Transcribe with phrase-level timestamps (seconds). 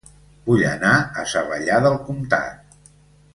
[0.45, 2.81] Vull anar a Savallà del Comtat